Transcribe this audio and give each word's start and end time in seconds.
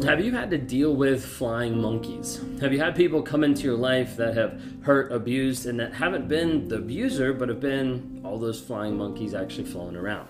Have 0.00 0.24
you 0.24 0.32
had 0.32 0.48
to 0.50 0.56
deal 0.56 0.96
with 0.96 1.22
flying 1.22 1.78
monkeys? 1.78 2.42
Have 2.62 2.72
you 2.72 2.78
had 2.78 2.96
people 2.96 3.20
come 3.20 3.44
into 3.44 3.64
your 3.64 3.76
life 3.76 4.16
that 4.16 4.34
have 4.34 4.58
hurt, 4.80 5.12
abused, 5.12 5.66
and 5.66 5.78
that 5.78 5.92
haven't 5.92 6.28
been 6.28 6.66
the 6.66 6.76
abuser, 6.76 7.34
but 7.34 7.50
have 7.50 7.60
been 7.60 8.22
all 8.24 8.38
those 8.38 8.58
flying 8.58 8.96
monkeys 8.96 9.34
actually 9.34 9.66
flown 9.66 9.94
around? 9.94 10.28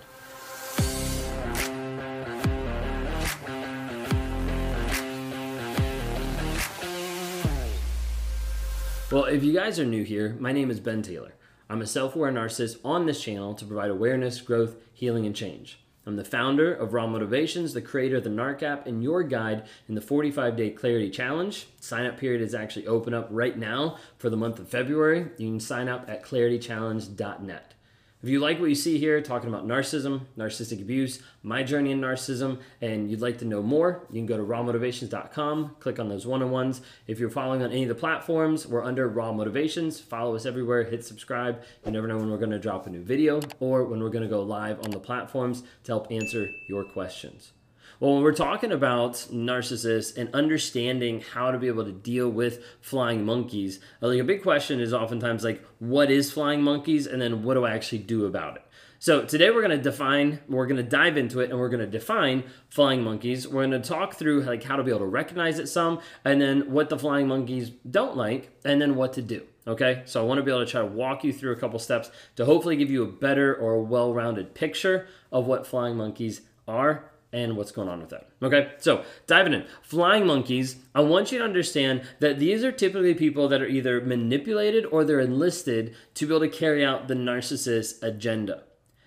Well, 9.12 9.26
if 9.26 9.44
you 9.44 9.52
guys 9.52 9.78
are 9.78 9.86
new 9.86 10.02
here, 10.02 10.36
my 10.40 10.50
name 10.50 10.72
is 10.72 10.80
Ben 10.80 11.02
Taylor. 11.02 11.34
I'm 11.70 11.80
a 11.80 11.86
self 11.86 12.16
aware 12.16 12.32
narcissist 12.32 12.78
on 12.84 13.06
this 13.06 13.22
channel 13.22 13.54
to 13.54 13.64
provide 13.64 13.90
awareness, 13.90 14.40
growth, 14.40 14.74
healing, 14.92 15.24
and 15.24 15.36
change. 15.36 15.78
I'm 16.04 16.16
the 16.16 16.24
founder 16.24 16.74
of 16.74 16.92
Raw 16.92 17.06
Motivations, 17.06 17.74
the 17.74 17.80
creator 17.80 18.16
of 18.16 18.24
the 18.24 18.30
NARC 18.30 18.62
app, 18.62 18.86
and 18.86 19.02
your 19.02 19.22
guide 19.22 19.64
in 19.88 19.94
the 19.94 20.00
45 20.00 20.56
day 20.56 20.70
clarity 20.70 21.10
challenge. 21.10 21.68
Sign 21.80 22.06
up 22.06 22.18
period 22.18 22.42
is 22.42 22.54
actually 22.54 22.88
open 22.88 23.14
up 23.14 23.28
right 23.30 23.56
now 23.56 23.98
for 24.18 24.28
the 24.28 24.36
month 24.36 24.58
of 24.58 24.68
February. 24.68 25.30
You 25.38 25.48
can 25.48 25.60
sign 25.60 25.88
up 25.88 26.08
at 26.08 26.24
claritychallenge.net. 26.24 27.74
If 28.22 28.28
you 28.28 28.38
like 28.38 28.60
what 28.60 28.68
you 28.68 28.76
see 28.76 28.98
here, 28.98 29.20
talking 29.20 29.48
about 29.48 29.66
narcissism, 29.66 30.26
narcissistic 30.38 30.80
abuse, 30.80 31.20
my 31.42 31.64
journey 31.64 31.90
in 31.90 32.00
narcissism, 32.00 32.60
and 32.80 33.10
you'd 33.10 33.20
like 33.20 33.38
to 33.38 33.44
know 33.44 33.62
more, 33.62 34.06
you 34.10 34.20
can 34.20 34.26
go 34.26 34.36
to 34.36 34.44
rawmotivations.com, 34.44 35.76
click 35.80 35.98
on 35.98 36.08
those 36.08 36.24
one 36.24 36.40
on 36.40 36.52
ones. 36.52 36.82
If 37.08 37.18
you're 37.18 37.30
following 37.30 37.62
on 37.62 37.72
any 37.72 37.82
of 37.82 37.88
the 37.88 37.96
platforms, 37.96 38.64
we're 38.64 38.84
under 38.84 39.08
Raw 39.08 39.32
Motivations. 39.32 39.98
Follow 39.98 40.36
us 40.36 40.46
everywhere, 40.46 40.84
hit 40.84 41.04
subscribe. 41.04 41.62
You 41.84 41.90
never 41.90 42.06
know 42.06 42.16
when 42.16 42.30
we're 42.30 42.38
going 42.38 42.50
to 42.50 42.60
drop 42.60 42.86
a 42.86 42.90
new 42.90 43.02
video 43.02 43.40
or 43.58 43.84
when 43.84 44.00
we're 44.00 44.10
going 44.10 44.22
to 44.22 44.30
go 44.30 44.42
live 44.42 44.78
on 44.84 44.92
the 44.92 45.00
platforms 45.00 45.64
to 45.82 45.90
help 45.90 46.12
answer 46.12 46.48
your 46.68 46.84
questions. 46.84 47.52
Well, 48.02 48.14
when 48.14 48.24
we're 48.24 48.32
talking 48.32 48.72
about 48.72 49.12
narcissists 49.30 50.16
and 50.16 50.34
understanding 50.34 51.20
how 51.20 51.52
to 51.52 51.58
be 51.58 51.68
able 51.68 51.84
to 51.84 51.92
deal 51.92 52.28
with 52.28 52.64
flying 52.80 53.24
monkeys, 53.24 53.78
uh, 54.02 54.08
like 54.08 54.18
a 54.18 54.24
big 54.24 54.42
question 54.42 54.80
is 54.80 54.92
oftentimes 54.92 55.44
like, 55.44 55.64
what 55.78 56.10
is 56.10 56.32
flying 56.32 56.62
monkeys? 56.62 57.06
And 57.06 57.22
then 57.22 57.44
what 57.44 57.54
do 57.54 57.64
I 57.64 57.70
actually 57.70 57.98
do 57.98 58.26
about 58.26 58.56
it? 58.56 58.62
So 58.98 59.24
today 59.24 59.50
we're 59.50 59.62
going 59.62 59.78
to 59.78 59.80
define, 59.80 60.40
we're 60.48 60.66
going 60.66 60.78
to 60.78 60.90
dive 60.90 61.16
into 61.16 61.38
it 61.38 61.50
and 61.50 61.60
we're 61.60 61.68
going 61.68 61.78
to 61.78 61.86
define 61.86 62.42
flying 62.70 63.04
monkeys. 63.04 63.46
We're 63.46 63.68
going 63.68 63.80
to 63.80 63.88
talk 63.88 64.16
through 64.16 64.42
like 64.42 64.64
how 64.64 64.74
to 64.74 64.82
be 64.82 64.90
able 64.90 65.02
to 65.02 65.06
recognize 65.06 65.60
it 65.60 65.68
some 65.68 66.00
and 66.24 66.40
then 66.40 66.72
what 66.72 66.88
the 66.88 66.98
flying 66.98 67.28
monkeys 67.28 67.70
don't 67.88 68.16
like 68.16 68.50
and 68.64 68.82
then 68.82 68.96
what 68.96 69.12
to 69.12 69.22
do. 69.22 69.46
Okay, 69.64 70.02
so 70.06 70.20
I 70.20 70.24
want 70.24 70.38
to 70.38 70.42
be 70.42 70.50
able 70.50 70.64
to 70.64 70.68
try 70.68 70.80
to 70.80 70.88
walk 70.88 71.22
you 71.22 71.32
through 71.32 71.52
a 71.52 71.56
couple 71.56 71.78
steps 71.78 72.10
to 72.34 72.46
hopefully 72.46 72.74
give 72.74 72.90
you 72.90 73.04
a 73.04 73.06
better 73.06 73.54
or 73.54 73.74
a 73.74 73.80
well 73.80 74.12
rounded 74.12 74.56
picture 74.56 75.06
of 75.30 75.46
what 75.46 75.68
flying 75.68 75.96
monkeys 75.96 76.40
are 76.66 77.11
and 77.32 77.56
what's 77.56 77.72
going 77.72 77.88
on 77.88 78.00
with 78.00 78.10
that. 78.10 78.28
Okay, 78.42 78.72
so 78.78 79.04
diving 79.26 79.54
in. 79.54 79.64
Flying 79.82 80.26
monkeys, 80.26 80.76
I 80.94 81.00
want 81.00 81.32
you 81.32 81.38
to 81.38 81.44
understand 81.44 82.02
that 82.20 82.38
these 82.38 82.62
are 82.62 82.72
typically 82.72 83.14
people 83.14 83.48
that 83.48 83.62
are 83.62 83.66
either 83.66 84.00
manipulated 84.00 84.84
or 84.86 85.04
they're 85.04 85.20
enlisted 85.20 85.94
to 86.14 86.26
be 86.26 86.34
able 86.34 86.40
to 86.40 86.48
carry 86.48 86.84
out 86.84 87.08
the 87.08 87.14
narcissist 87.14 88.02
agenda. 88.02 88.64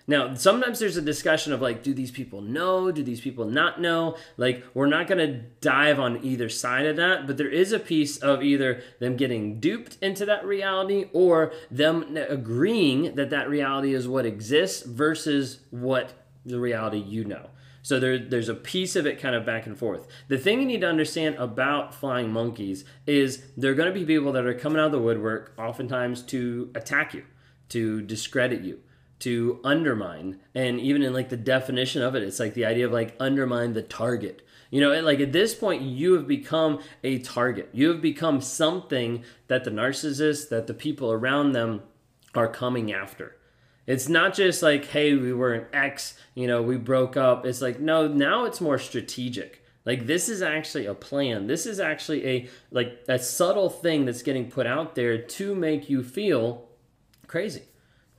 Now, 0.08 0.34
sometimes 0.34 0.78
there's 0.78 0.96
a 0.96 1.02
discussion 1.02 1.52
of 1.52 1.60
like, 1.60 1.82
do 1.82 1.92
these 1.92 2.12
people 2.12 2.40
know? 2.40 2.92
Do 2.92 3.02
these 3.02 3.20
people 3.20 3.44
not 3.44 3.80
know? 3.80 4.16
Like, 4.36 4.64
we're 4.72 4.86
not 4.86 5.08
going 5.08 5.18
to 5.18 5.40
dive 5.60 5.98
on 5.98 6.24
either 6.24 6.48
side 6.48 6.86
of 6.86 6.96
that, 6.96 7.26
but 7.26 7.36
there 7.36 7.48
is 7.48 7.72
a 7.72 7.80
piece 7.80 8.16
of 8.18 8.42
either 8.42 8.82
them 9.00 9.16
getting 9.16 9.58
duped 9.58 9.98
into 10.00 10.24
that 10.26 10.44
reality 10.44 11.06
or 11.12 11.52
them 11.72 12.16
agreeing 12.16 13.16
that 13.16 13.30
that 13.30 13.50
reality 13.50 13.94
is 13.94 14.06
what 14.06 14.26
exists 14.26 14.82
versus 14.82 15.58
what 15.70 16.12
the 16.44 16.60
reality 16.60 16.98
you 16.98 17.24
know. 17.24 17.50
So 17.86 18.00
there, 18.00 18.18
there's 18.18 18.48
a 18.48 18.54
piece 18.54 18.96
of 18.96 19.06
it 19.06 19.20
kind 19.20 19.36
of 19.36 19.46
back 19.46 19.64
and 19.64 19.78
forth. 19.78 20.08
The 20.26 20.38
thing 20.38 20.58
you 20.58 20.66
need 20.66 20.80
to 20.80 20.88
understand 20.88 21.36
about 21.36 21.94
flying 21.94 22.32
monkeys 22.32 22.84
is 23.06 23.44
they're 23.56 23.74
going 23.74 23.86
to 23.86 23.96
be 23.96 24.04
people 24.04 24.32
that 24.32 24.44
are 24.44 24.54
coming 24.54 24.80
out 24.80 24.86
of 24.86 24.90
the 24.90 24.98
woodwork, 24.98 25.52
oftentimes 25.56 26.22
to 26.24 26.72
attack 26.74 27.14
you, 27.14 27.22
to 27.68 28.02
discredit 28.02 28.62
you, 28.62 28.80
to 29.20 29.60
undermine. 29.62 30.40
And 30.52 30.80
even 30.80 31.04
in 31.04 31.12
like 31.12 31.28
the 31.28 31.36
definition 31.36 32.02
of 32.02 32.16
it, 32.16 32.24
it's 32.24 32.40
like 32.40 32.54
the 32.54 32.64
idea 32.64 32.86
of 32.86 32.92
like 32.92 33.14
undermine 33.20 33.74
the 33.74 33.82
target. 33.82 34.42
You 34.72 34.80
know, 34.80 35.00
like 35.02 35.20
at 35.20 35.32
this 35.32 35.54
point, 35.54 35.82
you 35.82 36.14
have 36.14 36.26
become 36.26 36.80
a 37.04 37.20
target. 37.20 37.68
You 37.72 37.90
have 37.90 38.02
become 38.02 38.40
something 38.40 39.22
that 39.46 39.62
the 39.62 39.70
narcissist, 39.70 40.48
that 40.48 40.66
the 40.66 40.74
people 40.74 41.12
around 41.12 41.52
them 41.52 41.82
are 42.34 42.48
coming 42.48 42.92
after. 42.92 43.36
It's 43.86 44.08
not 44.08 44.34
just 44.34 44.62
like, 44.62 44.86
hey, 44.86 45.14
we 45.14 45.32
were 45.32 45.54
an 45.54 45.66
ex, 45.72 46.18
you 46.34 46.46
know, 46.46 46.62
we 46.62 46.76
broke 46.76 47.16
up. 47.16 47.46
It's 47.46 47.62
like, 47.62 47.78
no, 47.78 48.08
now 48.08 48.44
it's 48.44 48.60
more 48.60 48.78
strategic. 48.78 49.62
Like 49.84 50.06
this 50.06 50.28
is 50.28 50.42
actually 50.42 50.86
a 50.86 50.94
plan. 50.94 51.46
This 51.46 51.64
is 51.64 51.78
actually 51.78 52.26
a 52.26 52.48
like 52.72 53.04
a 53.08 53.18
subtle 53.18 53.70
thing 53.70 54.04
that's 54.04 54.22
getting 54.22 54.50
put 54.50 54.66
out 54.66 54.96
there 54.96 55.16
to 55.16 55.54
make 55.54 55.88
you 55.88 56.02
feel 56.02 56.68
crazy. 57.28 57.62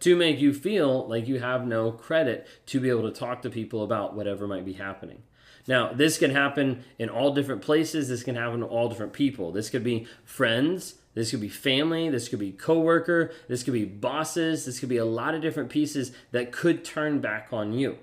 To 0.01 0.15
make 0.15 0.39
you 0.39 0.53
feel 0.53 1.07
like 1.07 1.27
you 1.27 1.39
have 1.39 1.67
no 1.67 1.91
credit 1.91 2.47
to 2.67 2.79
be 2.79 2.89
able 2.89 3.11
to 3.11 3.19
talk 3.19 3.41
to 3.41 3.49
people 3.49 3.83
about 3.83 4.15
whatever 4.15 4.47
might 4.47 4.63
be 4.63 4.73
happening. 4.73 5.23
Now, 5.67 5.91
this 5.91 6.17
can 6.17 6.31
happen 6.31 6.85
in 6.97 7.09
all 7.09 7.33
different 7.33 7.61
places. 7.61 8.07
This 8.07 8.23
can 8.23 8.35
happen 8.35 8.61
to 8.61 8.65
all 8.65 8.87
different 8.87 9.11
people. 9.11 9.51
This 9.51 9.69
could 9.69 9.83
be 9.83 10.07
friends. 10.23 10.95
This 11.17 11.31
could 11.31 11.41
be 11.41 11.49
family. 11.49 12.11
This 12.11 12.29
could 12.29 12.37
be 12.37 12.51
coworker. 12.51 13.31
This 13.47 13.63
could 13.63 13.73
be 13.73 13.85
bosses. 13.85 14.65
This 14.65 14.79
could 14.79 14.87
be 14.87 14.97
a 14.97 15.03
lot 15.05 15.33
of 15.33 15.41
different 15.41 15.71
pieces 15.71 16.11
that 16.31 16.51
could 16.51 16.85
turn 16.85 17.21
back 17.21 17.47
on 17.51 17.73
you. 17.73 17.97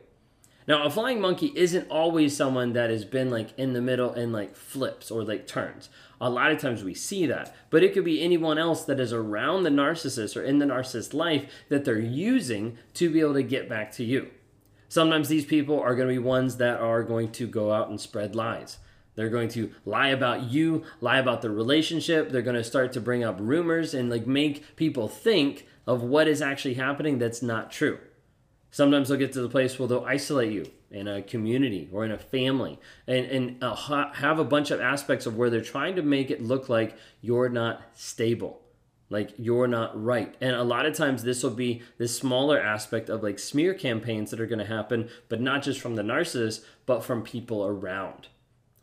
Now, 0.66 0.82
a 0.82 0.90
flying 0.90 1.20
monkey 1.20 1.52
isn't 1.54 1.88
always 1.88 2.36
someone 2.36 2.72
that 2.72 2.90
has 2.90 3.04
been 3.04 3.30
like 3.30 3.56
in 3.56 3.72
the 3.72 3.80
middle 3.80 4.10
and 4.10 4.32
like 4.32 4.56
flips 4.56 5.12
or 5.12 5.22
like 5.22 5.46
turns. 5.46 5.90
A 6.20 6.28
lot 6.28 6.50
of 6.50 6.58
times 6.58 6.82
we 6.82 6.92
see 6.92 7.24
that, 7.26 7.54
but 7.70 7.84
it 7.84 7.94
could 7.94 8.04
be 8.04 8.20
anyone 8.20 8.58
else 8.58 8.84
that 8.86 8.98
is 8.98 9.12
around 9.12 9.62
the 9.62 9.70
narcissist 9.70 10.36
or 10.36 10.42
in 10.42 10.58
the 10.58 10.66
narcissist 10.66 11.14
life 11.14 11.48
that 11.68 11.84
they're 11.84 12.00
using 12.00 12.78
to 12.94 13.08
be 13.12 13.20
able 13.20 13.34
to 13.34 13.44
get 13.44 13.68
back 13.68 13.92
to 13.92 14.02
you. 14.02 14.32
Sometimes 14.88 15.28
these 15.28 15.46
people 15.46 15.78
are 15.78 15.94
going 15.94 16.08
to 16.08 16.14
be 16.14 16.18
ones 16.18 16.56
that 16.56 16.80
are 16.80 17.04
going 17.04 17.30
to 17.32 17.46
go 17.46 17.72
out 17.72 17.90
and 17.90 18.00
spread 18.00 18.34
lies. 18.34 18.78
They're 19.14 19.28
going 19.28 19.48
to 19.50 19.70
lie 19.84 20.08
about 20.08 20.44
you, 20.44 20.84
lie 21.00 21.18
about 21.18 21.42
the 21.42 21.50
relationship. 21.50 22.30
They're 22.30 22.42
going 22.42 22.56
to 22.56 22.64
start 22.64 22.92
to 22.94 23.00
bring 23.00 23.22
up 23.22 23.36
rumors 23.40 23.94
and 23.94 24.10
like 24.10 24.26
make 24.26 24.76
people 24.76 25.08
think 25.08 25.66
of 25.86 26.02
what 26.02 26.28
is 26.28 26.42
actually 26.42 26.74
happening 26.74 27.18
that's 27.18 27.42
not 27.42 27.70
true. 27.70 27.98
Sometimes 28.70 29.08
they'll 29.08 29.18
get 29.18 29.32
to 29.34 29.42
the 29.42 29.48
place 29.48 29.78
where 29.78 29.86
they'll 29.86 30.04
isolate 30.04 30.52
you 30.52 30.66
in 30.90 31.08
a 31.08 31.22
community 31.22 31.88
or 31.92 32.04
in 32.04 32.12
a 32.12 32.18
family 32.18 32.78
and, 33.06 33.26
and 33.26 33.62
uh, 33.62 33.74
ha- 33.74 34.12
have 34.14 34.38
a 34.38 34.44
bunch 34.44 34.70
of 34.70 34.80
aspects 34.80 35.26
of 35.26 35.36
where 35.36 35.50
they're 35.50 35.60
trying 35.60 35.96
to 35.96 36.02
make 36.02 36.30
it 36.30 36.42
look 36.42 36.68
like 36.68 36.96
you're 37.20 37.48
not 37.48 37.82
stable 37.94 38.60
like 39.10 39.34
you're 39.36 39.66
not 39.66 40.00
right 40.02 40.34
and 40.40 40.54
a 40.54 40.62
lot 40.62 40.86
of 40.86 40.94
times 40.94 41.24
this 41.24 41.42
will 41.42 41.50
be 41.50 41.82
this 41.98 42.16
smaller 42.16 42.60
aspect 42.60 43.08
of 43.08 43.22
like 43.22 43.38
smear 43.38 43.74
campaigns 43.74 44.30
that 44.30 44.40
are 44.40 44.46
going 44.46 44.58
to 44.58 44.64
happen 44.64 45.08
but 45.28 45.40
not 45.40 45.62
just 45.62 45.80
from 45.80 45.96
the 45.96 46.02
narcissist 46.02 46.64
but 46.86 47.02
from 47.02 47.22
people 47.22 47.66
around 47.66 48.28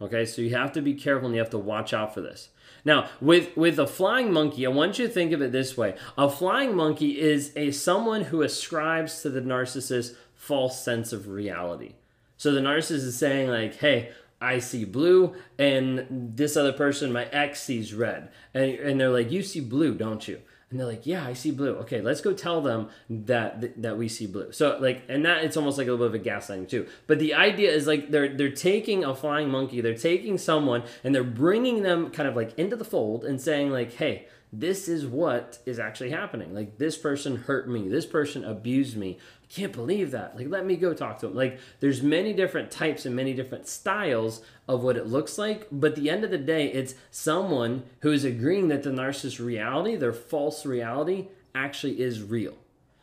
okay 0.02 0.26
so 0.26 0.42
you 0.42 0.56
have 0.56 0.72
to 0.72 0.82
be 0.82 0.94
careful 0.94 1.28
and 1.28 1.36
you 1.36 1.42
have 1.42 1.50
to 1.50 1.58
watch 1.58 1.94
out 1.94 2.14
for 2.14 2.22
this 2.22 2.50
now 2.84 3.08
with 3.20 3.56
with 3.56 3.78
a 3.80 3.88
flying 3.88 4.32
monkey 4.32 4.66
i 4.66 4.70
want 4.70 4.98
you 4.98 5.08
to 5.08 5.14
think 5.14 5.32
of 5.32 5.42
it 5.42 5.52
this 5.52 5.78
way 5.78 5.96
a 6.18 6.30
flying 6.30 6.76
monkey 6.76 7.20
is 7.20 7.52
a 7.56 7.72
someone 7.72 8.24
who 8.24 8.42
ascribes 8.42 9.22
to 9.22 9.30
the 9.30 9.42
narcissist 9.42 10.16
false 10.36 10.84
sense 10.84 11.14
of 11.14 11.28
reality 11.28 11.94
so 12.38 12.52
the 12.52 12.62
narcissist 12.62 13.06
is 13.06 13.18
saying 13.18 13.50
like 13.50 13.76
hey 13.76 14.12
I 14.44 14.58
see 14.58 14.86
blue, 14.86 15.36
and 15.60 16.08
this 16.10 16.58
other 16.58 16.74
person, 16.74 17.12
my 17.12 17.26
ex, 17.26 17.62
sees 17.62 17.94
red. 17.94 18.30
And, 18.56 18.72
and 18.72 19.00
they're 19.00 19.12
like, 19.12 19.32
You 19.32 19.44
see 19.44 19.60
blue, 19.60 19.94
don't 19.94 20.28
you? 20.28 20.42
And 20.72 20.80
they're 20.80 20.88
like, 20.88 21.06
Yeah, 21.06 21.26
I 21.26 21.34
see 21.34 21.52
blue. 21.52 21.76
Okay, 21.76 22.02
let's 22.02 22.22
go 22.22 22.34
tell 22.34 22.62
them 22.62 22.90
that 23.10 23.82
that 23.82 23.98
we 23.98 24.08
see 24.08 24.26
blue. 24.26 24.52
So 24.52 24.78
like, 24.80 25.04
and 25.10 25.26
that 25.26 25.44
it's 25.44 25.58
almost 25.58 25.78
like 25.78 25.88
a 25.88 25.92
little 25.92 26.10
bit 26.10 26.20
of 26.20 26.26
a 26.26 26.30
gaslighting 26.30 26.70
too. 26.70 26.88
But 27.08 27.20
the 27.20 27.34
idea 27.34 27.72
is 27.72 27.86
like 27.86 28.10
they're 28.10 28.36
they're 28.36 28.52
taking 28.52 29.04
a 29.04 29.14
flying 29.14 29.50
monkey, 29.50 29.82
they're 29.82 29.94
taking 29.94 30.38
someone, 30.38 30.84
and 31.04 31.14
they're 31.14 31.24
bringing 31.24 31.84
them 31.84 32.10
kind 32.10 32.28
of 32.28 32.36
like 32.36 32.58
into 32.58 32.76
the 32.78 32.86
fold 32.86 33.26
and 33.26 33.40
saying 33.40 33.70
like, 33.70 33.94
Hey, 33.94 34.28
this 34.54 34.90
is 34.90 35.06
what 35.06 35.60
is 35.66 35.80
actually 35.80 36.10
happening. 36.10 36.54
Like 36.54 36.78
this 36.78 36.98
person 36.98 37.38
hurt 37.38 37.70
me, 37.70 37.88
this 37.88 38.06
person 38.06 38.44
abused 38.44 38.98
me. 38.98 39.18
I 39.44 39.54
can't 39.54 39.72
believe 39.72 40.12
that. 40.12 40.36
Like 40.36 40.50
let 40.50 40.66
me 40.66 40.76
go 40.76 40.94
talk 40.94 41.20
to 41.20 41.28
him. 41.28 41.36
Like 41.36 41.60
there's 41.80 42.02
many 42.02 42.34
different 42.34 42.70
types 42.70 43.06
and 43.06 43.16
many 43.16 43.34
different 43.34 43.68
styles 43.68 44.42
of 44.68 44.84
what 44.84 44.98
it 44.98 45.08
looks 45.08 45.38
like, 45.38 45.68
but 45.72 45.96
the 45.96 46.10
end 46.10 46.24
of 46.24 46.32
the 46.32 46.38
day, 46.38 46.68
it's 46.68 46.96
someone 47.12 47.84
who 48.02 48.12
is 48.12 48.26
agreeing 48.26 48.68
that 48.70 48.84
the 48.84 48.90
narcissist 48.90 49.44
reality, 49.44 49.96
their 49.96 50.14
false 50.14 50.66
reality, 50.66 51.28
actually 51.56 52.02
is 52.02 52.22
real. 52.22 52.56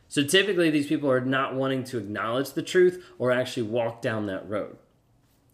So 0.08 0.24
typically, 0.24 0.70
these 0.70 0.86
people 0.86 1.10
are 1.10 1.20
not 1.20 1.54
wanting 1.54 1.84
to 1.84 1.98
acknowledge 1.98 2.52
the 2.52 2.62
truth 2.62 3.04
or 3.18 3.30
actually 3.30 3.64
walk 3.64 4.00
down 4.00 4.26
that 4.26 4.48
road. 4.48 4.76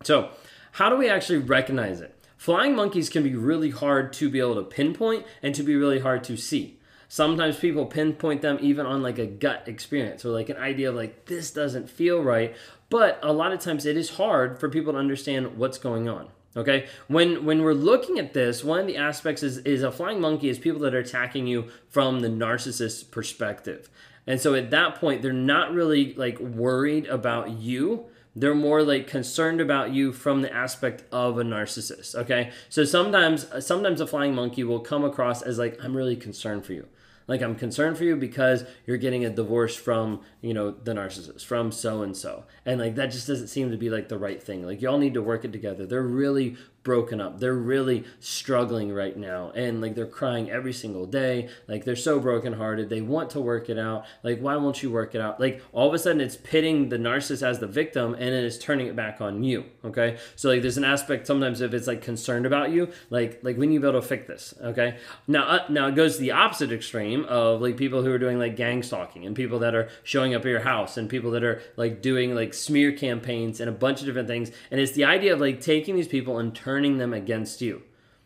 So, 0.05 0.31
how 0.73 0.91
do 0.91 0.97
we 0.97 1.09
actually 1.09 1.39
recognize 1.39 2.01
it? 2.01 2.17
Flying 2.45 2.77
monkeys 2.77 3.09
can 3.09 3.23
be 3.23 3.35
really 3.35 3.71
hard 3.71 4.13
to 4.13 4.29
be 4.29 4.39
able 4.39 4.57
to 4.57 4.65
pinpoint 4.65 5.25
and 5.43 5.55
to 5.55 5.63
be 5.63 5.77
really 5.77 6.01
hard 6.01 6.23
to 6.25 6.37
see. 6.37 6.79
Sometimes 7.09 7.59
people 7.59 7.87
pinpoint 7.87 8.43
them 8.43 8.59
even 8.61 8.85
on 8.85 9.03
like 9.03 9.19
a 9.19 9.25
gut 9.25 9.67
experience 9.67 10.27
or 10.27 10.29
like 10.29 10.51
an 10.51 10.59
idea 10.59 10.91
of 10.91 10.95
like 10.95 11.25
this 11.25 11.51
doesn't 11.51 11.89
feel 11.89 12.23
right, 12.23 12.55
but 12.91 13.19
a 13.23 13.33
lot 13.33 13.53
of 13.53 13.61
times 13.61 13.87
it 13.87 13.97
is 13.97 14.17
hard 14.17 14.61
for 14.61 14.69
people 14.69 14.93
to 14.93 14.99
understand 14.99 15.57
what's 15.57 15.79
going 15.79 16.07
on. 16.07 16.29
Okay, 16.55 16.87
when 17.09 17.47
when 17.47 17.63
we're 17.63 17.73
looking 17.73 18.19
at 18.19 18.35
this, 18.35 18.63
one 18.63 18.79
of 18.79 18.87
the 18.87 18.99
aspects 18.99 19.43
is 19.43 19.57
is 19.61 19.83
a 19.83 19.91
flying 19.91 20.21
monkey 20.21 20.51
is 20.51 20.59
people 20.59 20.81
that 20.81 20.95
are 20.95 20.99
attacking 20.99 21.47
you 21.47 21.71
from 21.89 22.21
the 22.21 22.29
narcissist 22.29 23.11
perspective, 23.11 23.89
and 24.27 24.39
so 24.39 24.55
at 24.55 24.71
that 24.71 24.97
point 24.97 25.23
they're 25.23 25.33
not 25.33 25.73
really 25.73 26.13
like 26.13 26.39
worried 26.41 27.07
about 27.07 27.53
you. 27.53 28.05
They're 28.37 28.55
more 28.55 28.83
like 28.83 29.07
concerned 29.07 29.61
about 29.61 29.93
you 29.93 30.13
from 30.13 30.43
the 30.43 30.53
aspect 30.53 31.05
of 31.13 31.39
a 31.39 31.45
narcissist. 31.45 32.15
Okay, 32.15 32.51
so 32.69 32.85
sometimes 32.85 33.47
sometimes 33.65 34.01
a 34.01 34.07
flying 34.07 34.35
monkey 34.35 34.65
will 34.65 34.81
come 34.81 35.05
across 35.05 35.43
as 35.43 35.59
like 35.59 35.83
I'm 35.83 35.97
really 35.97 36.17
concerned 36.17 36.65
for 36.65 36.73
you. 36.73 36.89
Like 37.27 37.41
I'm 37.41 37.55
concerned 37.55 37.97
for 37.97 38.05
you 38.05 38.17
because 38.17 38.65
you're 38.87 38.99
getting 38.99 39.25
a 39.25 39.31
divorce 39.31 39.75
from, 39.75 40.21
you 40.43 40.53
know, 40.53 40.73
the 40.73 40.93
narcissist, 40.93 41.45
from 41.45 41.73
so 41.73 42.03
and 42.03 42.17
so. 42.17 42.45
And 42.67 42.81
like 42.81 42.97
that 42.97 43.07
just 43.07 43.27
doesn't 43.27 43.49
seem 43.49 43.71
to 43.71 43.79
be 43.79 43.89
like 43.89 44.09
the 44.09 44.19
right 44.19 44.43
thing. 44.43 44.67
Like 44.67 44.83
y'all 44.83 44.99
need 44.99 45.15
to 45.15 45.23
work 45.23 45.45
it 45.45 45.53
together. 45.53 45.87
They're 45.87 46.03
really 46.03 46.57
broken 46.85 47.21
up. 47.21 47.41
They're 47.41 47.55
really 47.55 48.05
struggling 48.21 48.93
right 48.93 49.17
now. 49.17 49.51
And 49.55 49.81
like 49.81 49.95
they're 49.95 50.07
crying 50.07 50.51
every 50.51 50.73
single 50.73 51.07
day. 51.07 51.49
Like 51.67 51.85
they're 51.85 51.97
so 51.97 52.21
brokenhearted. 52.21 52.91
They 52.91 53.01
want 53.01 53.31
to 53.31 53.41
work 53.41 53.69
it 53.69 53.79
out. 53.79 54.05
Like, 54.23 54.39
why 54.39 54.57
won't 54.57 54.83
you 54.83 54.93
work 54.93 55.15
it 55.15 55.21
out? 55.21 55.41
Like 55.41 55.63
all 55.73 55.89
of 55.89 55.95
a 55.95 55.99
sudden 55.99 56.21
it's 56.21 56.37
pitting 56.37 56.91
the 56.91 56.99
narcissist 56.99 57.43
as 57.43 57.59
the 57.59 57.67
victim 57.67 58.15
and 58.15 58.29
it's 58.29 58.59
turning 58.59 58.87
it 58.87 58.95
back 58.95 59.21
on 59.21 59.43
you. 59.43 59.65
Okay. 59.85 60.19
So 60.37 60.51
like 60.51 60.63
there's 60.63 60.77
an 60.77 60.85
aspect 60.85 61.27
sometimes 61.27 61.63
if 61.63 61.73
it's 61.75 61.87
like 61.87 62.03
concerned 62.03 62.47
about 62.47 62.71
you, 62.71 62.93
like 63.11 63.41
like 63.43 63.57
when 63.57 63.73
you 63.73 63.81
be 63.81 63.89
able 63.89 64.01
to 64.01 64.07
fix 64.07 64.29
this. 64.29 64.55
Okay. 64.63 64.99
Now 65.27 65.45
uh, 65.45 65.65
now 65.71 65.89
it 65.89 65.95
goes 65.95 66.17
to 66.17 66.21
the 66.21 66.33
opposite 66.33 66.71
extreme 66.71 67.25
of 67.25 67.63
like 67.63 67.79
people 67.79 68.03
who 68.03 68.13
are 68.13 68.19
doing 68.19 68.39
like 68.39 68.57
gang 68.57 68.83
stalking 68.83 69.25
and 69.25 69.35
people 69.35 69.59
that 69.61 69.75
are 69.75 69.89
showing 70.03 70.35
up 70.35 70.43
at 70.43 70.49
your 70.49 70.61
house 70.61 70.99
and 70.99 71.09
people 71.09 71.31
that 71.31 71.43
are 71.43 71.63
like 71.77 72.03
doing 72.03 72.35
like 72.35 72.53
smear 72.53 72.93
campaigns 72.93 73.59
and 73.59 73.71
a 73.71 73.73
bunch 73.73 74.01
of 74.01 74.07
different 74.07 74.29
things. 74.29 74.51
And 74.71 74.79
it's 74.79 74.93
the 74.93 75.05
idea 75.05 75.33
of 75.33 75.41
like 75.41 75.63
taking 75.63 75.97
these 75.97 76.09
people 76.09 76.39
and 76.39 76.55
turning 76.55 76.74
turning 76.75 76.99
them 76.99 77.15
against 77.15 77.61
you. 77.61 77.83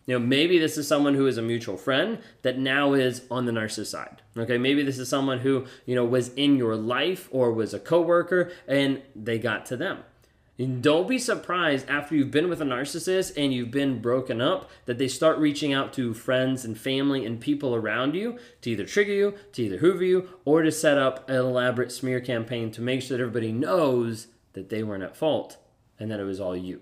You 0.06 0.18
know, 0.18 0.24
maybe 0.24 0.58
this 0.58 0.78
is 0.78 0.88
someone 0.88 1.14
who 1.14 1.26
is 1.26 1.36
a 1.36 1.42
mutual 1.42 1.76
friend 1.76 2.18
that 2.40 2.58
now 2.58 2.94
is 2.94 3.24
on 3.30 3.44
the 3.44 3.52
narcissist 3.52 3.88
side. 3.88 4.22
Okay, 4.38 4.56
maybe 4.56 4.82
this 4.82 4.98
is 4.98 5.06
someone 5.06 5.40
who, 5.40 5.66
you 5.84 5.94
know, 5.94 6.06
was 6.06 6.32
in 6.32 6.56
your 6.56 6.74
life 6.74 7.28
or 7.30 7.52
was 7.52 7.74
a 7.74 7.78
coworker 7.78 8.50
and 8.66 9.02
they 9.14 9.38
got 9.38 9.66
to 9.66 9.76
them. 9.76 9.98
And 10.58 10.82
don't 10.82 11.06
be 11.06 11.18
surprised 11.18 11.90
after 11.90 12.16
you've 12.16 12.30
been 12.30 12.48
with 12.48 12.62
a 12.62 12.64
narcissist 12.64 13.34
and 13.36 13.52
you've 13.52 13.70
been 13.70 14.00
broken 14.00 14.40
up 14.40 14.70
that 14.86 14.96
they 14.96 15.08
start 15.08 15.36
reaching 15.36 15.74
out 15.74 15.92
to 15.92 16.14
friends 16.14 16.64
and 16.64 16.80
family 16.80 17.26
and 17.26 17.38
people 17.38 17.74
around 17.74 18.14
you 18.14 18.38
to 18.62 18.70
either 18.70 18.86
trigger 18.86 19.12
you, 19.12 19.34
to 19.52 19.64
either 19.64 19.76
hoover 19.76 20.04
you, 20.04 20.26
or 20.46 20.62
to 20.62 20.72
set 20.72 20.96
up 20.96 21.28
an 21.28 21.36
elaborate 21.36 21.92
smear 21.92 22.18
campaign 22.18 22.70
to 22.70 22.80
make 22.80 23.02
sure 23.02 23.18
that 23.18 23.22
everybody 23.22 23.52
knows 23.52 24.28
that 24.54 24.70
they 24.70 24.82
weren't 24.82 25.04
at 25.04 25.18
fault 25.18 25.58
and 25.98 26.10
that 26.10 26.18
it 26.18 26.24
was 26.24 26.40
all 26.40 26.56
you. 26.56 26.80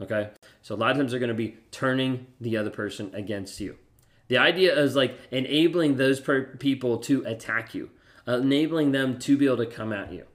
Okay? 0.00 0.28
So 0.68 0.74
a 0.74 0.76
lot 0.76 0.90
of 0.90 0.98
times 0.98 1.12
they're 1.12 1.18
going 1.18 1.28
to 1.28 1.34
be 1.34 1.56
turning 1.70 2.26
the 2.42 2.58
other 2.58 2.68
person 2.68 3.10
against 3.14 3.58
you. 3.58 3.78
The 4.26 4.36
idea 4.36 4.78
is 4.78 4.94
like 4.94 5.18
enabling 5.30 5.96
those 5.96 6.20
per- 6.20 6.56
people 6.58 6.98
to 6.98 7.24
attack 7.24 7.74
you, 7.74 7.88
enabling 8.26 8.92
them 8.92 9.18
to 9.20 9.38
be 9.38 9.46
able 9.46 9.56
to 9.56 9.66
come 9.66 9.94
at 9.94 10.12
you. 10.12 10.26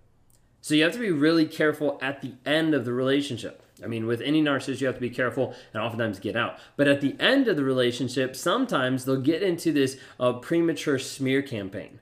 So 0.59 0.73
you 0.73 0.85
have 0.85 0.93
to 0.93 0.99
be 0.99 1.11
really 1.11 1.45
careful 1.45 1.99
at 2.01 2.23
the 2.23 2.33
end 2.47 2.73
of 2.73 2.83
the 2.83 2.93
relationship. 2.93 3.61
I 3.83 3.85
mean, 3.85 4.07
with 4.07 4.21
any 4.21 4.41
narcissist, 4.41 4.81
you 4.81 4.87
have 4.87 4.95
to 4.95 5.01
be 5.01 5.11
careful 5.11 5.53
and 5.71 5.83
oftentimes 5.83 6.17
get 6.17 6.35
out. 6.35 6.57
But 6.77 6.87
at 6.87 7.01
the 7.01 7.15
end 7.19 7.47
of 7.47 7.55
the 7.55 7.63
relationship, 7.63 8.35
sometimes 8.35 9.05
they'll 9.05 9.21
get 9.21 9.43
into 9.43 9.71
this 9.71 9.99
uh, 10.19 10.33
premature 10.33 10.97
smear 10.97 11.43
campaign. 11.43 11.99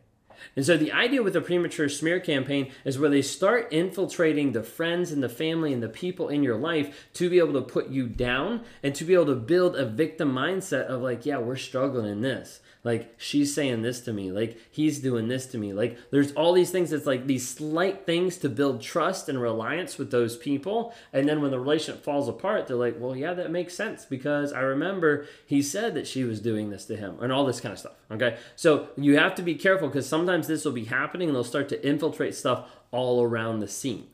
And 0.56 0.66
so 0.66 0.78
the 0.78 0.92
idea 0.92 1.24
with 1.24 1.36
a 1.36 1.42
premature 1.42 1.90
smear 1.90 2.20
campaign 2.20 2.72
is 2.86 3.00
where 3.00 3.10
they 3.10 3.22
start 3.22 3.72
infiltrating 3.72 4.52
the 4.52 4.64
friends 4.64 5.12
and 5.12 5.24
the 5.24 5.30
family 5.30 5.74
and 5.74 5.82
the 5.82 5.90
people 5.90 6.30
in 6.30 6.44
your 6.44 6.58
life 6.58 7.10
to 7.14 7.30
be 7.30 7.40
able 7.40 7.54
to 7.54 7.62
put 7.62 7.90
you 7.90 8.08
down 8.08 8.64
and 8.84 8.94
to 8.96 9.04
be 9.04 9.14
able 9.14 9.26
to 9.28 9.36
build 9.36 9.76
a 9.76 9.86
victim 9.86 10.34
mindset 10.34 10.86
of 10.86 11.02
like, 11.02 11.26
yeah, 11.26 11.38
we're 11.38 11.56
struggling 11.56 12.12
in 12.12 12.22
this. 12.22 12.60
Like 12.84 13.14
she's 13.18 13.54
saying 13.54 13.84
this 13.84 14.02
to 14.02 14.14
me, 14.14 14.32
like 14.32 14.58
he's 14.72 15.00
doing 15.00 15.28
this 15.28 15.46
to 15.48 15.60
me. 15.60 15.72
Like 15.72 15.98
there's 16.10 16.32
all 16.32 16.52
these 16.54 16.72
things 16.72 16.90
that's 16.90 17.06
like 17.06 17.28
these 17.28 17.48
slight 17.48 18.08
things 18.08 18.38
to 18.40 18.50
build 18.50 18.82
trust 18.82 19.30
and 19.30 19.40
reliance 19.40 20.00
with 20.00 20.10
those 20.10 20.36
people. 20.36 20.94
And 21.14 21.30
then 21.30 21.42
when 21.42 21.52
the 21.52 21.60
relationship 21.60 22.04
falls 22.04 22.28
apart, 22.28 22.66
they're 22.66 22.78
like, 22.78 22.96
well, 23.00 23.16
yeah, 23.16 23.36
that 23.36 23.52
makes 23.52 23.76
sense 23.76 24.06
because 24.06 24.52
I 24.52 24.62
remember 24.62 25.28
he 25.46 25.62
said 25.62 25.94
that 25.94 26.08
she 26.08 26.24
was 26.24 26.40
doing 26.40 26.72
this 26.72 26.86
to 26.86 26.96
him 26.96 27.18
and 27.22 27.32
all 27.32 27.46
this 27.46 27.62
kind 27.62 27.74
of 27.74 27.80
stuff. 27.80 27.94
Okay. 28.10 28.38
So 28.56 28.90
you 28.98 29.18
have 29.18 29.36
to 29.36 29.44
be 29.44 29.54
careful 29.54 29.88
because 29.88 30.10
sometimes 30.10 30.48
this 30.48 30.66
will 30.66 30.72
be 30.72 30.86
happening 30.86 31.30
and 31.30 31.36
they'll 31.36 31.44
start 31.44 31.70
to 31.70 31.88
infiltrate 31.88 32.34
stuff 32.34 32.68
all 32.90 33.22
around 33.22 33.60
the 33.60 33.68
scene. 33.68 34.08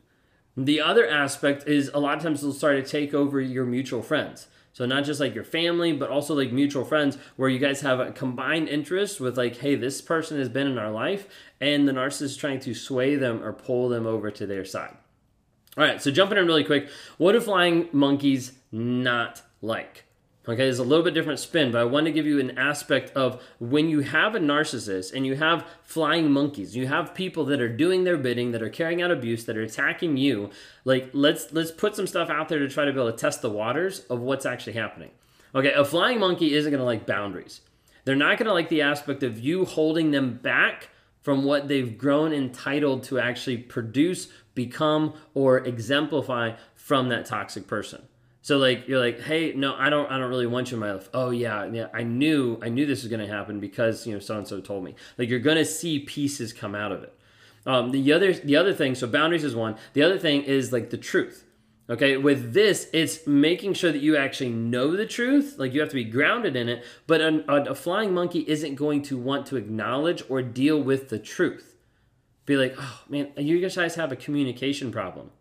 The 0.57 0.81
other 0.81 1.07
aspect 1.07 1.67
is 1.67 1.89
a 1.93 1.99
lot 1.99 2.17
of 2.17 2.23
times 2.23 2.41
they'll 2.41 2.51
start 2.51 2.83
to 2.83 2.91
take 2.91 3.13
over 3.13 3.39
your 3.39 3.65
mutual 3.65 4.01
friends. 4.01 4.47
So 4.77 4.85
not 4.85 5.05
just 5.05 5.19
like 5.19 5.33
your 5.33 5.43
family, 5.43 5.91
but 5.91 6.11
also 6.11 6.35
like 6.35 6.51
mutual 6.51 6.85
friends 6.85 7.17
where 7.35 7.49
you 7.49 7.57
guys 7.57 7.81
have 7.81 7.99
a 7.99 8.11
combined 8.11 8.69
interest 8.69 9.19
with 9.19 9.35
like, 9.35 9.57
hey, 9.57 9.73
this 9.73 10.03
person 10.03 10.37
has 10.37 10.49
been 10.49 10.67
in 10.67 10.77
our 10.77 10.91
life, 10.91 11.27
and 11.59 11.87
the 11.87 11.93
narcissist 11.93 12.21
is 12.21 12.37
trying 12.37 12.59
to 12.59 12.75
sway 12.75 13.15
them 13.15 13.43
or 13.43 13.53
pull 13.53 13.89
them 13.89 14.05
over 14.05 14.29
to 14.29 14.45
their 14.45 14.63
side. 14.63 14.95
All 15.75 15.83
right, 15.83 15.99
so 15.99 16.11
jumping 16.11 16.37
in 16.37 16.45
really 16.45 16.63
quick, 16.63 16.89
what 17.17 17.31
do 17.31 17.39
flying 17.39 17.89
monkeys 17.91 18.51
not 18.71 19.41
like? 19.63 20.03
Okay, 20.49 20.65
it's 20.65 20.79
a 20.79 20.83
little 20.83 21.03
bit 21.03 21.13
different 21.13 21.39
spin, 21.39 21.73
but 21.73 21.81
I 21.81 21.83
want 21.83 22.05
to 22.05 22.11
give 22.11 22.25
you 22.25 22.39
an 22.39 22.57
aspect 22.57 23.11
of 23.17 23.43
when 23.59 23.89
you 23.89 23.99
have 23.99 24.33
a 24.33 24.39
narcissist 24.39 25.13
and 25.13 25.25
you 25.25 25.35
have 25.35 25.67
flying 25.83 26.31
monkeys, 26.31 26.73
you 26.73 26.87
have 26.87 27.13
people 27.13 27.43
that 27.45 27.59
are 27.59 27.67
doing 27.67 28.05
their 28.05 28.15
bidding, 28.15 28.51
that 28.51 28.61
are 28.61 28.69
carrying 28.69 29.01
out 29.01 29.11
abuse, 29.11 29.43
that 29.43 29.57
are 29.57 29.63
attacking 29.63 30.15
you. 30.15 30.49
Like 30.85 31.09
let's 31.11 31.51
let's 31.51 31.71
put 31.71 31.97
some 31.97 32.07
stuff 32.07 32.29
out 32.29 32.47
there 32.47 32.59
to 32.59 32.69
try 32.69 32.85
to 32.85 32.93
be 32.93 32.99
able 32.99 33.11
to 33.11 33.17
test 33.17 33.41
the 33.41 33.49
waters 33.49 34.01
of 34.09 34.21
what's 34.21 34.45
actually 34.45 34.73
happening. 34.73 35.11
Okay, 35.53 35.73
a 35.73 35.83
flying 35.83 36.19
monkey 36.19 36.53
isn't 36.53 36.71
going 36.71 36.79
to 36.79 36.85
like 36.85 37.05
boundaries. 37.05 37.59
They're 38.05 38.15
not 38.15 38.37
going 38.37 38.47
to 38.47 38.53
like 38.53 38.69
the 38.69 38.83
aspect 38.83 39.23
of 39.23 39.37
you 39.37 39.65
holding 39.65 40.11
them 40.11 40.35
back 40.37 40.89
from 41.21 41.43
what 41.43 41.67
they've 41.67 41.97
grown 41.97 42.31
entitled 42.31 43.03
to 43.03 43.19
actually 43.19 43.57
produce, 43.57 44.29
become, 44.55 45.13
or 45.33 45.57
exemplify 45.57 46.53
from 46.73 47.09
that 47.09 47.25
toxic 47.25 47.67
person. 47.67 48.03
So 48.41 48.57
like 48.57 48.87
you're 48.87 48.99
like, 48.99 49.21
hey, 49.21 49.53
no, 49.53 49.75
I 49.75 49.89
don't, 49.89 50.09
I 50.11 50.17
don't 50.17 50.29
really 50.29 50.47
want 50.47 50.71
you 50.71 50.75
in 50.75 50.81
my 50.81 50.93
life. 50.93 51.09
Oh 51.13 51.31
yeah, 51.31 51.65
yeah, 51.65 51.87
I 51.93 52.03
knew, 52.03 52.59
I 52.61 52.69
knew 52.69 52.85
this 52.85 53.03
was 53.03 53.09
to 53.27 53.33
happen 53.33 53.59
because 53.59 54.07
you 54.07 54.13
know 54.13 54.19
so 54.19 54.37
and 54.37 54.47
so 54.47 54.61
told 54.61 54.83
me. 54.83 54.95
Like 55.17 55.29
you're 55.29 55.39
to 55.57 55.65
see 55.65 55.99
pieces 55.99 56.53
come 56.53 56.75
out 56.75 56.91
of 56.91 57.03
it. 57.03 57.13
Um, 57.65 57.91
the 57.91 58.13
other, 58.13 58.31
the 58.33 58.55
other 58.55 58.73
thing, 58.73 58.95
so 58.95 59.07
boundaries 59.07 59.43
is 59.43 59.55
one. 59.55 59.75
The 59.93 60.03
other 60.03 60.17
thing 60.17 60.43
is 60.43 60.71
like 60.71 60.89
the 60.89 60.97
truth. 60.97 61.43
Okay, 61.89 62.17
with 62.17 62.53
this, 62.53 62.89
it's 62.91 63.25
making 63.25 63.73
sure 63.73 63.93
that 63.93 64.01
you 64.01 64.17
actually 64.17 64.49
know 64.49 64.95
the 64.95 65.05
truth. 65.05 65.55
Like 65.57 65.73
you 65.73 65.79
have 65.79 65.89
to 65.89 65.95
be 65.95 66.03
grounded 66.03 66.55
in 66.55 66.67
it. 66.67 66.83
But 67.07 67.21
a, 67.21 67.71
a 67.71 67.75
flying 67.75 68.13
monkey 68.13 68.39
isn't 68.39 68.75
going 68.75 69.03
to 69.03 69.17
want 69.17 69.45
to 69.47 69.55
acknowledge 69.55 70.21
or 70.27 70.41
deal 70.41 70.81
with 70.81 71.07
the 71.07 71.19
truth. 71.19 71.75
Be 72.45 72.57
like, 72.57 72.75
oh 72.77 73.01
man, 73.07 73.31
you 73.37 73.61
guys 73.61 73.95
have 73.95 74.11
a 74.11 74.17
communication 74.17 74.91
problem. 74.91 75.31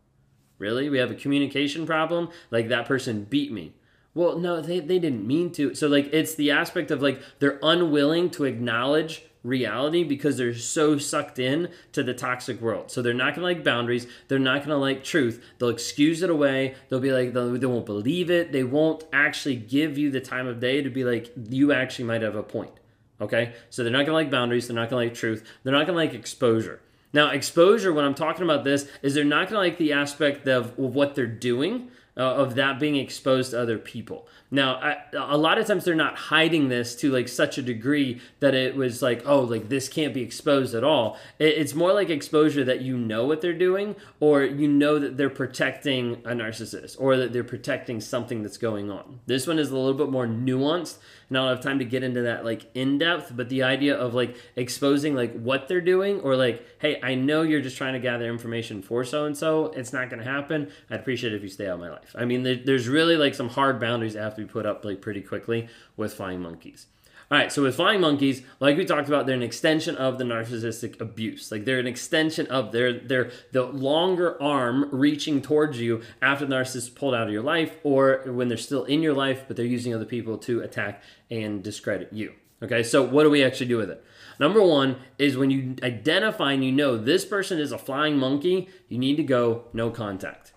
Really? 0.58 0.88
We 0.88 0.98
have 0.98 1.10
a 1.10 1.14
communication 1.14 1.86
problem? 1.86 2.30
Like 2.50 2.68
that 2.68 2.86
person 2.86 3.24
beat 3.24 3.52
me. 3.52 3.74
Well, 4.16 4.38
no, 4.38 4.62
they, 4.62 4.80
they 4.80 4.98
didn't 4.98 5.26
mean 5.26 5.52
to. 5.52 5.74
So, 5.74 5.88
like, 5.88 6.08
it's 6.10 6.34
the 6.34 6.50
aspect 6.50 6.90
of 6.90 7.02
like 7.02 7.20
they're 7.38 7.58
unwilling 7.62 8.30
to 8.30 8.44
acknowledge 8.44 9.22
reality 9.42 10.04
because 10.04 10.38
they're 10.38 10.54
so 10.54 10.96
sucked 10.96 11.38
in 11.38 11.68
to 11.92 12.02
the 12.02 12.14
toxic 12.14 12.58
world. 12.62 12.90
So, 12.90 13.02
they're 13.02 13.12
not 13.12 13.34
gonna 13.34 13.46
like 13.46 13.62
boundaries. 13.62 14.06
They're 14.28 14.38
not 14.38 14.62
gonna 14.62 14.78
like 14.78 15.04
truth. 15.04 15.44
They'll 15.58 15.68
excuse 15.68 16.22
it 16.22 16.30
away. 16.30 16.76
They'll 16.88 16.98
be 16.98 17.12
like, 17.12 17.34
they'll, 17.34 17.52
they 17.58 17.66
won't 17.66 17.84
believe 17.84 18.30
it. 18.30 18.52
They 18.52 18.64
won't 18.64 19.04
actually 19.12 19.56
give 19.56 19.98
you 19.98 20.10
the 20.10 20.22
time 20.22 20.46
of 20.46 20.60
day 20.60 20.80
to 20.80 20.88
be 20.88 21.04
like, 21.04 21.30
you 21.50 21.72
actually 21.72 22.06
might 22.06 22.22
have 22.22 22.36
a 22.36 22.42
point. 22.42 22.72
Okay? 23.20 23.52
So, 23.68 23.82
they're 23.82 23.92
not 23.92 24.06
gonna 24.06 24.16
like 24.16 24.30
boundaries. 24.30 24.66
They're 24.66 24.76
not 24.76 24.88
gonna 24.88 25.02
like 25.02 25.12
truth. 25.12 25.44
They're 25.62 25.74
not 25.74 25.86
gonna 25.86 25.98
like 25.98 26.14
exposure. 26.14 26.80
Now, 27.16 27.30
exposure, 27.30 27.94
when 27.94 28.04
I'm 28.04 28.14
talking 28.14 28.42
about 28.42 28.62
this, 28.64 28.86
is 29.00 29.14
they're 29.14 29.24
not 29.24 29.48
going 29.48 29.54
to 29.54 29.58
like 29.60 29.78
the 29.78 29.94
aspect 29.94 30.46
of, 30.46 30.78
of 30.78 30.94
what 30.94 31.14
they're 31.14 31.26
doing, 31.26 31.90
uh, 32.14 32.20
of 32.20 32.56
that 32.56 32.78
being 32.78 32.96
exposed 32.96 33.52
to 33.52 33.62
other 33.62 33.78
people. 33.78 34.28
Now, 34.50 34.76
I, 34.76 34.96
a 35.12 35.36
lot 35.36 35.58
of 35.58 35.66
times 35.66 35.84
they're 35.84 35.94
not 35.94 36.16
hiding 36.16 36.68
this 36.68 36.94
to 36.96 37.10
like 37.10 37.28
such 37.28 37.58
a 37.58 37.62
degree 37.62 38.20
that 38.40 38.54
it 38.54 38.76
was 38.76 39.02
like, 39.02 39.22
oh, 39.26 39.40
like 39.40 39.68
this 39.68 39.88
can't 39.88 40.14
be 40.14 40.22
exposed 40.22 40.74
at 40.74 40.84
all. 40.84 41.18
It, 41.38 41.58
it's 41.58 41.74
more 41.74 41.92
like 41.92 42.10
exposure 42.10 42.64
that 42.64 42.80
you 42.80 42.96
know 42.96 43.26
what 43.26 43.40
they're 43.40 43.52
doing, 43.52 43.96
or 44.20 44.44
you 44.44 44.68
know 44.68 44.98
that 44.98 45.16
they're 45.16 45.30
protecting 45.30 46.22
a 46.24 46.30
narcissist, 46.30 46.96
or 46.98 47.16
that 47.16 47.32
they're 47.32 47.44
protecting 47.44 48.00
something 48.00 48.42
that's 48.42 48.58
going 48.58 48.90
on. 48.90 49.20
This 49.26 49.46
one 49.46 49.58
is 49.58 49.70
a 49.70 49.76
little 49.76 49.94
bit 49.94 50.10
more 50.10 50.26
nuanced, 50.26 50.98
and 51.28 51.36
I 51.36 51.40
don't 51.40 51.56
have 51.56 51.64
time 51.64 51.80
to 51.80 51.84
get 51.84 52.04
into 52.04 52.22
that 52.22 52.44
like 52.44 52.70
in 52.74 52.98
depth, 52.98 53.32
but 53.34 53.48
the 53.48 53.64
idea 53.64 53.96
of 53.96 54.14
like 54.14 54.36
exposing 54.54 55.14
like 55.14 55.34
what 55.34 55.66
they're 55.66 55.80
doing, 55.80 56.20
or 56.20 56.36
like, 56.36 56.64
hey, 56.78 57.00
I 57.02 57.16
know 57.16 57.42
you're 57.42 57.60
just 57.60 57.76
trying 57.76 57.94
to 57.94 58.00
gather 58.00 58.28
information 58.30 58.80
for 58.80 59.02
so 59.02 59.24
and 59.24 59.36
so, 59.36 59.66
it's 59.66 59.92
not 59.92 60.08
going 60.08 60.22
to 60.22 60.30
happen. 60.30 60.70
I'd 60.88 61.00
appreciate 61.00 61.32
it 61.32 61.36
if 61.36 61.42
you 61.42 61.48
stay 61.48 61.66
out 61.66 61.74
of 61.74 61.80
my 61.80 61.90
life. 61.90 62.14
I 62.16 62.24
mean, 62.24 62.42
there, 62.44 62.56
there's 62.56 62.88
really 62.88 63.16
like 63.16 63.34
some 63.34 63.48
hard 63.48 63.80
boundaries 63.80 64.14
after 64.14 64.36
put 64.46 64.66
up 64.66 64.84
like 64.84 65.00
pretty 65.00 65.20
quickly 65.20 65.68
with 65.96 66.14
flying 66.14 66.40
monkeys. 66.40 66.86
All 67.28 67.36
right, 67.36 67.50
so 67.50 67.62
with 67.62 67.74
flying 67.74 68.00
monkeys, 68.00 68.42
like 68.60 68.76
we 68.76 68.84
talked 68.84 69.08
about, 69.08 69.26
they're 69.26 69.34
an 69.34 69.42
extension 69.42 69.96
of 69.96 70.16
the 70.16 70.22
narcissistic 70.22 71.00
abuse. 71.00 71.50
Like 71.50 71.64
they're 71.64 71.80
an 71.80 71.86
extension 71.88 72.46
of 72.46 72.70
their 72.70 72.92
their 72.92 73.32
the 73.50 73.64
longer 73.64 74.40
arm 74.40 74.88
reaching 74.92 75.42
towards 75.42 75.80
you 75.80 76.02
after 76.22 76.46
the 76.46 76.54
narcissist 76.54 76.94
pulled 76.94 77.14
out 77.14 77.26
of 77.26 77.32
your 77.32 77.42
life, 77.42 77.78
or 77.82 78.22
when 78.26 78.46
they're 78.46 78.56
still 78.56 78.84
in 78.84 79.02
your 79.02 79.14
life, 79.14 79.44
but 79.48 79.56
they're 79.56 79.66
using 79.66 79.92
other 79.92 80.04
people 80.04 80.38
to 80.38 80.60
attack 80.60 81.02
and 81.28 81.64
discredit 81.64 82.12
you. 82.12 82.32
Okay, 82.62 82.84
so 82.84 83.02
what 83.02 83.24
do 83.24 83.30
we 83.30 83.42
actually 83.42 83.66
do 83.66 83.76
with 83.76 83.90
it? 83.90 84.04
Number 84.38 84.62
one 84.62 84.96
is 85.18 85.36
when 85.36 85.50
you 85.50 85.74
identify 85.82 86.52
and 86.52 86.64
you 86.64 86.70
know 86.70 86.96
this 86.96 87.24
person 87.24 87.58
is 87.58 87.72
a 87.72 87.78
flying 87.78 88.18
monkey, 88.18 88.68
you 88.88 88.98
need 88.98 89.16
to 89.16 89.24
go 89.24 89.64
no 89.72 89.90
contact. 89.90 90.52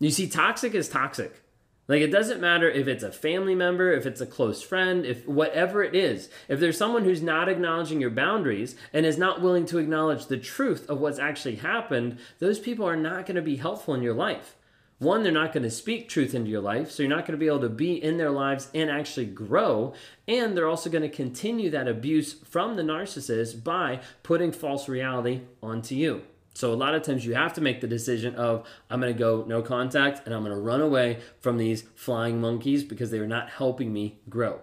You 0.00 0.10
see, 0.10 0.28
toxic 0.28 0.74
is 0.74 0.88
toxic. 0.88 1.42
Like 1.90 2.02
it 2.02 2.12
doesn't 2.12 2.40
matter 2.40 2.70
if 2.70 2.86
it's 2.86 3.02
a 3.02 3.10
family 3.10 3.56
member, 3.56 3.90
if 3.90 4.06
it's 4.06 4.20
a 4.20 4.26
close 4.26 4.62
friend, 4.62 5.04
if 5.04 5.26
whatever 5.26 5.82
it 5.82 5.92
is. 5.92 6.30
If 6.46 6.60
there's 6.60 6.78
someone 6.78 7.02
who's 7.02 7.20
not 7.20 7.48
acknowledging 7.48 8.00
your 8.00 8.10
boundaries 8.10 8.76
and 8.92 9.04
is 9.04 9.18
not 9.18 9.42
willing 9.42 9.66
to 9.66 9.78
acknowledge 9.78 10.26
the 10.26 10.36
truth 10.36 10.88
of 10.88 11.00
what's 11.00 11.18
actually 11.18 11.56
happened, 11.56 12.18
those 12.38 12.60
people 12.60 12.86
are 12.86 12.96
not 12.96 13.26
going 13.26 13.34
to 13.34 13.42
be 13.42 13.56
helpful 13.56 13.92
in 13.92 14.04
your 14.04 14.14
life. 14.14 14.54
One, 15.00 15.24
they're 15.24 15.32
not 15.32 15.52
going 15.52 15.64
to 15.64 15.70
speak 15.70 16.08
truth 16.08 16.32
into 16.32 16.48
your 16.48 16.60
life, 16.60 16.92
so 16.92 17.02
you're 17.02 17.10
not 17.10 17.26
going 17.26 17.36
to 17.36 17.42
be 17.42 17.48
able 17.48 17.62
to 17.62 17.68
be 17.68 18.00
in 18.00 18.18
their 18.18 18.30
lives 18.30 18.68
and 18.72 18.88
actually 18.88 19.26
grow. 19.26 19.92
And 20.28 20.56
they're 20.56 20.68
also 20.68 20.90
going 20.90 21.02
to 21.02 21.08
continue 21.08 21.70
that 21.70 21.88
abuse 21.88 22.34
from 22.34 22.76
the 22.76 22.84
narcissist 22.84 23.64
by 23.64 23.98
putting 24.22 24.52
false 24.52 24.88
reality 24.88 25.40
onto 25.60 25.96
you. 25.96 26.22
So 26.60 26.74
a 26.74 26.74
lot 26.74 26.94
of 26.94 27.02
times 27.02 27.24
you 27.24 27.34
have 27.34 27.54
to 27.54 27.62
make 27.62 27.80
the 27.80 27.86
decision 27.86 28.34
of 28.34 28.68
I'm 28.90 29.00
going 29.00 29.10
to 29.10 29.18
go 29.18 29.46
no 29.48 29.62
contact 29.62 30.26
and 30.26 30.34
I'm 30.34 30.44
going 30.44 30.54
to 30.54 30.60
run 30.60 30.82
away 30.82 31.20
from 31.40 31.56
these 31.56 31.84
flying 31.94 32.38
monkeys 32.38 32.84
because 32.84 33.10
they 33.10 33.18
are 33.18 33.26
not 33.26 33.48
helping 33.48 33.94
me 33.94 34.18
grow. 34.28 34.60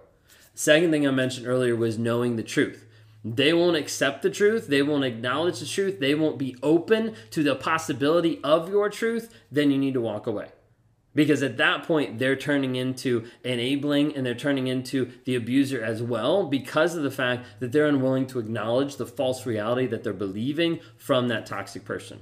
Second 0.53 0.91
thing 0.91 1.07
I 1.07 1.11
mentioned 1.11 1.47
earlier 1.47 1.75
was 1.75 1.97
knowing 1.97 2.35
the 2.35 2.43
truth. 2.43 2.85
They 3.25 3.51
won't 3.51 3.75
accept 3.75 4.21
the 4.21 4.29
truth, 4.29 4.67
they 4.67 4.83
won't 4.83 5.05
acknowledge 5.05 5.59
the 5.59 5.65
truth, 5.65 5.99
they 5.99 6.13
won't 6.13 6.37
be 6.37 6.55
open 6.61 7.15
to 7.31 7.41
the 7.41 7.55
possibility 7.55 8.39
of 8.43 8.69
your 8.69 8.89
truth, 8.89 9.33
then 9.51 9.71
you 9.71 9.79
need 9.79 9.95
to 9.95 10.01
walk 10.01 10.27
away 10.27 10.49
because 11.15 11.41
at 11.41 11.57
that 11.57 11.83
point 11.83 12.19
they're 12.19 12.35
turning 12.35 12.75
into 12.75 13.25
enabling 13.43 14.15
and 14.15 14.25
they're 14.25 14.35
turning 14.35 14.67
into 14.67 15.11
the 15.25 15.35
abuser 15.35 15.83
as 15.83 16.01
well 16.01 16.45
because 16.45 16.95
of 16.95 17.03
the 17.03 17.11
fact 17.11 17.45
that 17.59 17.71
they're 17.71 17.87
unwilling 17.87 18.27
to 18.27 18.39
acknowledge 18.39 18.97
the 18.97 19.05
false 19.05 19.45
reality 19.45 19.87
that 19.87 20.03
they're 20.03 20.13
believing 20.13 20.79
from 20.97 21.27
that 21.27 21.45
toxic 21.45 21.83
person. 21.83 22.19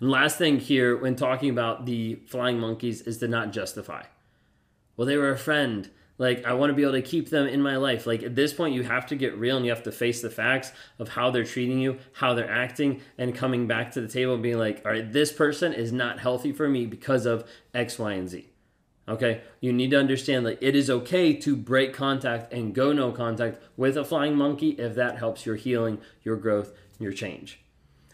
And 0.00 0.10
last 0.10 0.38
thing 0.38 0.58
here 0.58 0.96
when 0.96 1.16
talking 1.16 1.50
about 1.50 1.86
the 1.86 2.16
flying 2.26 2.58
monkeys 2.58 3.02
is 3.02 3.18
to 3.18 3.28
not 3.28 3.52
justify. 3.52 4.04
Well, 4.96 5.06
they 5.06 5.16
were 5.16 5.30
a 5.30 5.38
friend. 5.38 5.88
Like, 6.22 6.44
I 6.44 6.52
want 6.52 6.70
to 6.70 6.74
be 6.74 6.82
able 6.82 6.92
to 6.92 7.02
keep 7.02 7.30
them 7.30 7.48
in 7.48 7.60
my 7.60 7.76
life. 7.78 8.06
Like, 8.06 8.22
at 8.22 8.36
this 8.36 8.54
point, 8.54 8.76
you 8.76 8.84
have 8.84 9.06
to 9.06 9.16
get 9.16 9.36
real 9.36 9.56
and 9.56 9.66
you 9.66 9.72
have 9.72 9.82
to 9.82 9.90
face 9.90 10.22
the 10.22 10.30
facts 10.30 10.70
of 11.00 11.08
how 11.08 11.32
they're 11.32 11.42
treating 11.42 11.80
you, 11.80 11.98
how 12.12 12.32
they're 12.32 12.48
acting, 12.48 13.00
and 13.18 13.34
coming 13.34 13.66
back 13.66 13.90
to 13.90 14.00
the 14.00 14.06
table 14.06 14.34
and 14.34 14.42
being 14.42 14.56
like, 14.56 14.82
all 14.86 14.92
right, 14.92 15.12
this 15.12 15.32
person 15.32 15.72
is 15.72 15.90
not 15.90 16.20
healthy 16.20 16.52
for 16.52 16.68
me 16.68 16.86
because 16.86 17.26
of 17.26 17.44
X, 17.74 17.98
Y, 17.98 18.12
and 18.12 18.28
Z. 18.28 18.48
Okay, 19.08 19.40
you 19.60 19.72
need 19.72 19.90
to 19.90 19.98
understand 19.98 20.46
that 20.46 20.62
it 20.62 20.76
is 20.76 20.88
okay 20.88 21.32
to 21.32 21.56
break 21.56 21.92
contact 21.92 22.52
and 22.52 22.72
go 22.72 22.92
no 22.92 23.10
contact 23.10 23.60
with 23.76 23.96
a 23.96 24.04
flying 24.04 24.36
monkey 24.36 24.70
if 24.78 24.94
that 24.94 25.18
helps 25.18 25.44
your 25.44 25.56
healing, 25.56 25.98
your 26.22 26.36
growth, 26.36 26.72
your 27.00 27.10
change. 27.10 27.64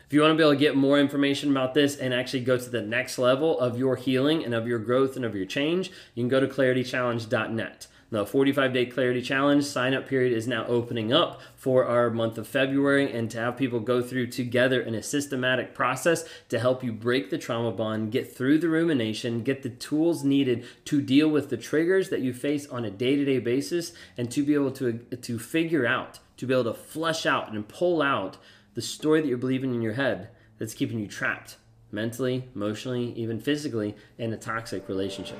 If 0.06 0.14
you 0.14 0.22
want 0.22 0.32
to 0.32 0.36
be 0.38 0.42
able 0.42 0.54
to 0.54 0.58
get 0.58 0.74
more 0.74 0.98
information 0.98 1.50
about 1.50 1.74
this 1.74 1.94
and 1.94 2.14
actually 2.14 2.40
go 2.40 2.56
to 2.56 2.70
the 2.70 2.80
next 2.80 3.18
level 3.18 3.60
of 3.60 3.78
your 3.78 3.96
healing 3.96 4.42
and 4.42 4.54
of 4.54 4.66
your 4.66 4.78
growth 4.78 5.14
and 5.16 5.26
of 5.26 5.36
your 5.36 5.44
change, 5.44 5.90
you 6.14 6.22
can 6.22 6.30
go 6.30 6.40
to 6.40 6.46
claritychallenge.net. 6.46 7.86
The 8.10 8.24
45 8.24 8.72
day 8.72 8.86
clarity 8.86 9.20
challenge 9.20 9.64
sign 9.64 9.92
up 9.92 10.08
period 10.08 10.32
is 10.32 10.48
now 10.48 10.64
opening 10.66 11.12
up 11.12 11.42
for 11.56 11.84
our 11.84 12.08
month 12.08 12.38
of 12.38 12.48
February 12.48 13.12
and 13.12 13.30
to 13.30 13.38
have 13.38 13.58
people 13.58 13.80
go 13.80 14.00
through 14.00 14.28
together 14.28 14.80
in 14.80 14.94
a 14.94 15.02
systematic 15.02 15.74
process 15.74 16.24
to 16.48 16.58
help 16.58 16.82
you 16.82 16.90
break 16.90 17.28
the 17.28 17.36
trauma 17.36 17.70
bond, 17.70 18.10
get 18.10 18.34
through 18.34 18.58
the 18.58 18.68
rumination, 18.70 19.42
get 19.42 19.62
the 19.62 19.68
tools 19.68 20.24
needed 20.24 20.64
to 20.86 21.02
deal 21.02 21.28
with 21.28 21.50
the 21.50 21.58
triggers 21.58 22.08
that 22.08 22.22
you 22.22 22.32
face 22.32 22.66
on 22.68 22.86
a 22.86 22.90
day 22.90 23.14
to 23.14 23.26
day 23.26 23.40
basis, 23.40 23.92
and 24.16 24.30
to 24.30 24.42
be 24.42 24.54
able 24.54 24.72
to, 24.72 24.94
to 24.94 25.38
figure 25.38 25.86
out, 25.86 26.18
to 26.38 26.46
be 26.46 26.54
able 26.54 26.64
to 26.64 26.72
flush 26.72 27.26
out 27.26 27.52
and 27.52 27.68
pull 27.68 28.00
out 28.00 28.38
the 28.72 28.80
story 28.80 29.20
that 29.20 29.28
you're 29.28 29.36
believing 29.36 29.74
in 29.74 29.82
your 29.82 29.94
head 29.94 30.30
that's 30.58 30.72
keeping 30.72 30.98
you 30.98 31.08
trapped 31.08 31.56
mentally, 31.92 32.48
emotionally, 32.54 33.12
even 33.12 33.38
physically 33.38 33.94
in 34.16 34.32
a 34.32 34.36
toxic 34.38 34.88
relationship. 34.88 35.38